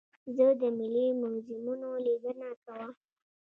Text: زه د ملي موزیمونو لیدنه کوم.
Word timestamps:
زه 0.35 0.47
د 0.61 0.63
ملي 0.77 1.07
موزیمونو 1.21 1.89
لیدنه 2.05 2.49
کوم. 2.63 2.89